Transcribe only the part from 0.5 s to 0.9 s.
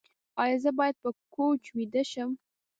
زه